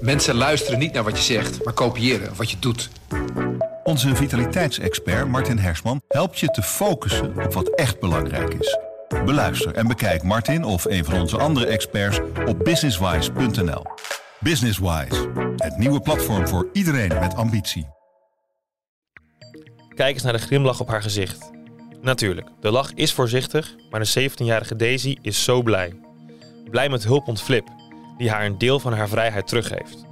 [0.00, 2.90] Mensen luisteren niet naar wat je zegt, maar kopiëren wat je doet.
[3.84, 8.78] Onze vitaliteitsexpert Martin Hersman helpt je te focussen op wat echt belangrijk is.
[9.24, 13.82] Beluister en bekijk Martin of een van onze andere experts op businesswise.nl.
[14.40, 17.86] Businesswise, het nieuwe platform voor iedereen met ambitie.
[19.94, 21.50] Kijk eens naar de glimlach op haar gezicht.
[22.00, 26.00] Natuurlijk, de lach is voorzichtig, maar de 17-jarige Daisy is zo blij.
[26.70, 27.68] Blij met hulphond Flip,
[28.18, 30.06] die haar een deel van haar vrijheid teruggeeft.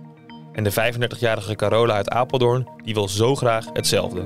[0.52, 4.24] En de 35-jarige Carola uit Apeldoorn, die wil zo graag hetzelfde.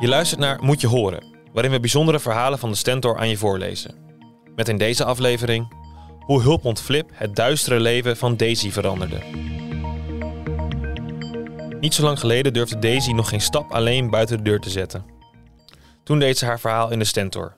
[0.00, 3.36] Je luistert naar Moet je horen, waarin we bijzondere verhalen van de Stentor aan je
[3.36, 3.94] voorlezen.
[4.56, 5.72] Met in deze aflevering
[6.18, 9.18] hoe hulphond Flip het duistere leven van Daisy veranderde.
[11.80, 15.04] Niet zo lang geleden durfde Daisy nog geen stap alleen buiten de deur te zetten.
[16.04, 17.57] Toen deed ze haar verhaal in de Stentor.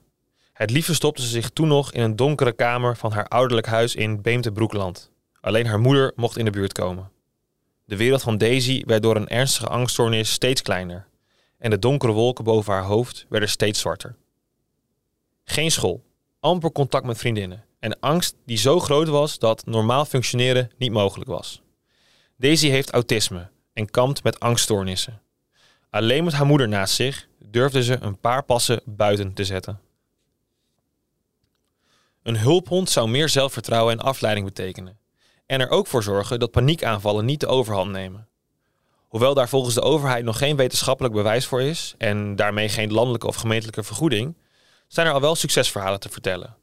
[0.60, 3.94] Het liefst stopte ze zich toen nog in een donkere kamer van haar ouderlijk huis
[3.94, 5.10] in Beemte-Broekland.
[5.40, 7.10] Alleen haar moeder mocht in de buurt komen.
[7.84, 11.06] De wereld van Daisy werd door een ernstige angststoornis steeds kleiner.
[11.58, 14.16] En de donkere wolken boven haar hoofd werden steeds zwarter.
[15.44, 16.04] Geen school,
[16.40, 21.30] amper contact met vriendinnen en angst die zo groot was dat normaal functioneren niet mogelijk
[21.30, 21.62] was.
[22.36, 25.22] Daisy heeft autisme en kampt met angststoornissen.
[25.90, 29.80] Alleen met haar moeder naast zich durfde ze een paar passen buiten te zetten.
[32.22, 34.98] Een hulphond zou meer zelfvertrouwen en afleiding betekenen.
[35.46, 38.28] En er ook voor zorgen dat paniekaanvallen niet de overhand nemen.
[39.08, 43.26] Hoewel daar volgens de overheid nog geen wetenschappelijk bewijs voor is en daarmee geen landelijke
[43.26, 44.36] of gemeentelijke vergoeding,
[44.88, 46.56] zijn er al wel succesverhalen te vertellen.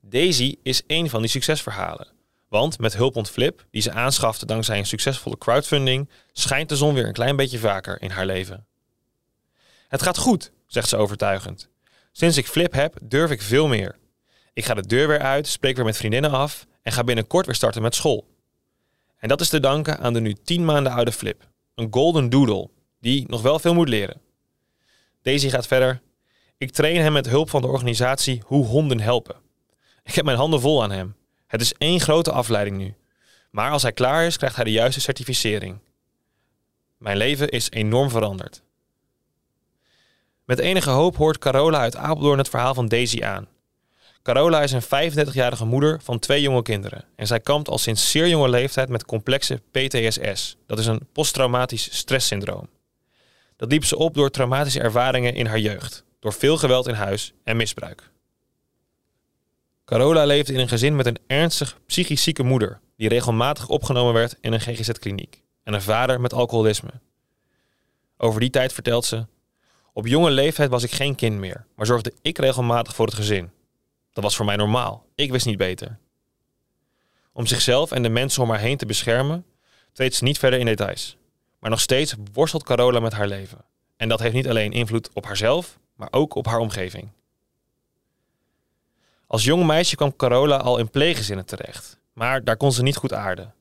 [0.00, 2.08] Daisy is één van die succesverhalen.
[2.48, 7.06] Want met hulphond Flip, die ze aanschafte dankzij een succesvolle crowdfunding, schijnt de zon weer
[7.06, 8.66] een klein beetje vaker in haar leven.
[9.88, 11.68] Het gaat goed, zegt ze overtuigend.
[12.12, 14.00] Sinds ik Flip heb, durf ik veel meer.
[14.52, 17.54] Ik ga de deur weer uit, spreek weer met vriendinnen af en ga binnenkort weer
[17.54, 18.26] starten met school.
[19.16, 22.70] En dat is te danken aan de nu 10 maanden oude Flip, een golden doodle,
[23.00, 24.20] die nog wel veel moet leren.
[25.22, 26.00] Daisy gaat verder.
[26.58, 29.36] Ik train hem met hulp van de organisatie Hoe Honden Helpen.
[30.04, 31.16] Ik heb mijn handen vol aan hem.
[31.46, 32.94] Het is één grote afleiding nu.
[33.50, 35.78] Maar als hij klaar is, krijgt hij de juiste certificering.
[36.96, 38.62] Mijn leven is enorm veranderd.
[40.44, 43.48] Met enige hoop hoort Carola uit Apeldoorn het verhaal van Daisy aan.
[44.22, 48.28] Carola is een 35-jarige moeder van twee jonge kinderen en zij kampt al sinds zeer
[48.28, 50.56] jonge leeftijd met complexe PTSS.
[50.66, 52.68] Dat is een posttraumatisch stresssyndroom.
[53.56, 57.32] Dat liep ze op door traumatische ervaringen in haar jeugd, door veel geweld in huis
[57.44, 58.10] en misbruik.
[59.84, 64.36] Carola leefde in een gezin met een ernstig psychisch zieke moeder, die regelmatig opgenomen werd
[64.40, 66.90] in een GGZ-kliniek, en een vader met alcoholisme.
[68.16, 69.26] Over die tijd vertelt ze:
[69.92, 73.50] Op jonge leeftijd was ik geen kind meer, maar zorgde ik regelmatig voor het gezin.
[74.12, 75.06] Dat was voor mij normaal.
[75.14, 75.98] Ik wist niet beter.
[77.32, 79.44] Om zichzelf en de mensen om haar heen te beschermen,
[79.92, 81.16] treedt ze niet verder in details.
[81.58, 83.64] Maar nog steeds worstelt Carola met haar leven.
[83.96, 87.08] En dat heeft niet alleen invloed op haarzelf, maar ook op haar omgeving.
[89.26, 93.12] Als jong meisje kwam Carola al in pleeggezinnen terecht, maar daar kon ze niet goed
[93.12, 93.54] aarden.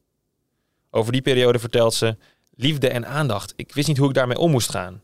[0.89, 2.17] Over die periode vertelt ze:
[2.55, 5.03] liefde en aandacht, ik wist niet hoe ik daarmee om moest gaan.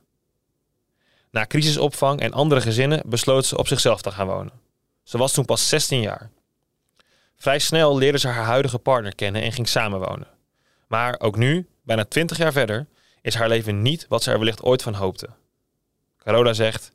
[1.31, 4.66] Na crisisopvang en andere gezinnen besloot ze op zichzelf te gaan wonen.
[5.07, 6.29] Ze was toen pas 16 jaar.
[7.35, 10.27] Vrij snel leerde ze haar huidige partner kennen en ging samenwonen.
[10.87, 12.87] Maar ook nu, bijna 20 jaar verder,
[13.21, 15.29] is haar leven niet wat ze er wellicht ooit van hoopte.
[16.17, 16.91] Carola zegt: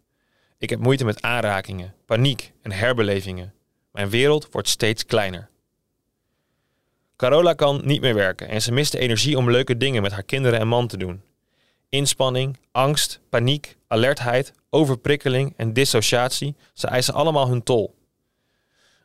[0.58, 3.54] Ik heb moeite met aanrakingen, paniek en herbelevingen.
[3.92, 5.48] Mijn wereld wordt steeds kleiner.
[7.16, 10.22] Carola kan niet meer werken en ze mist de energie om leuke dingen met haar
[10.22, 11.22] kinderen en man te doen.
[11.88, 18.00] Inspanning, angst, paniek, alertheid, overprikkeling en dissociatie, ze eisen allemaal hun tol.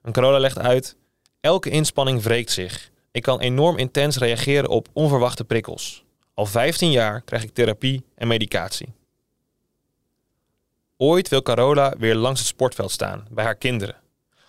[0.07, 0.95] En Carola legt uit:
[1.39, 2.91] Elke inspanning wreekt zich.
[3.11, 6.03] Ik kan enorm intens reageren op onverwachte prikkels.
[6.33, 8.93] Al 15 jaar krijg ik therapie en medicatie.
[10.97, 13.95] Ooit wil Carola weer langs het sportveld staan, bij haar kinderen.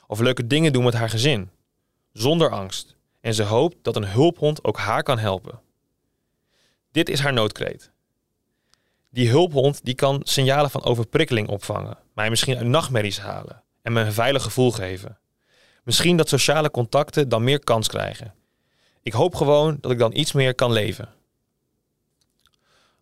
[0.07, 1.51] Of leuke dingen doen met haar gezin.
[2.13, 2.97] Zonder angst.
[3.21, 5.61] En ze hoopt dat een hulphond ook haar kan helpen.
[6.91, 7.91] Dit is haar noodkreet.
[9.11, 14.01] Die hulphond die kan signalen van overprikkeling opvangen, mij misschien uit nachtmerries halen en me
[14.01, 15.19] een veilig gevoel geven.
[15.89, 18.35] Misschien dat sociale contacten dan meer kans krijgen.
[19.03, 21.09] Ik hoop gewoon dat ik dan iets meer kan leven.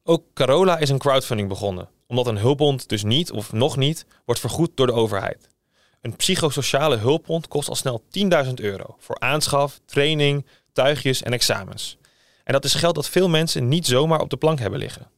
[0.02, 4.40] Ook Carola is een crowdfunding begonnen, omdat een hulphond dus niet of nog niet wordt
[4.40, 5.48] vergoed door de overheid.
[6.00, 8.02] Een psychosociale hulphond kost al snel
[8.46, 11.98] 10.000 euro voor aanschaf, training, tuigjes en examens.
[12.44, 15.10] En dat is geld dat veel mensen niet zomaar op de plank hebben liggen.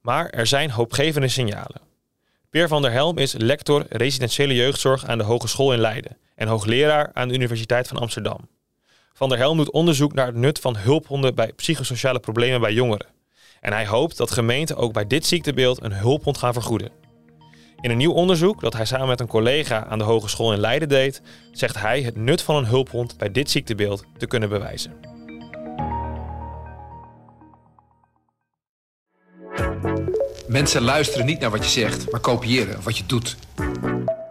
[0.00, 1.80] Maar er zijn hoopgevende signalen.
[2.50, 7.10] Peer van der Helm is lector residentiële jeugdzorg aan de Hogeschool in Leiden en hoogleraar
[7.12, 8.48] aan de Universiteit van Amsterdam.
[9.12, 13.06] Van der Helm doet onderzoek naar het nut van hulphonden bij psychosociale problemen bij jongeren.
[13.60, 16.90] En hij hoopt dat gemeenten ook bij dit ziektebeeld een hulphond gaan vergoeden.
[17.80, 20.88] In een nieuw onderzoek dat hij samen met een collega aan de hogeschool in Leiden
[20.88, 21.22] deed,
[21.52, 24.92] zegt hij het nut van een hulphond bij dit ziektebeeld te kunnen bewijzen.
[30.48, 33.36] Mensen luisteren niet naar wat je zegt, maar kopiëren wat je doet.